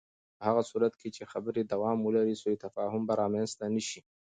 په 0.37 0.43
هغه 0.47 0.61
صورت 0.69 0.93
کې 0.99 1.09
چې 1.15 1.23
خبرې 1.31 1.61
دوام 1.63 1.97
ولري، 2.01 2.35
سوء 2.41 2.55
تفاهم 2.65 3.01
به 3.07 3.13
رامنځته 3.21 3.63
نه 3.75 3.81
شي. 3.87 4.01